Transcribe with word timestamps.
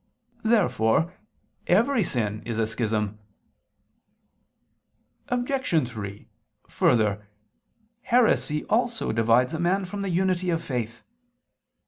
Therefore 0.43 1.13
every 1.67 2.03
sin 2.03 2.41
is 2.43 2.57
a 2.57 2.65
schism. 2.65 3.19
Obj. 5.27 5.87
3: 5.87 6.27
Further, 6.67 7.27
heresy 8.01 8.63
also 8.65 9.11
divides 9.11 9.53
a 9.53 9.59
man 9.59 9.85
from 9.85 10.01
the 10.01 10.09
unity 10.09 10.49
of 10.49 10.63
faith. 10.63 11.03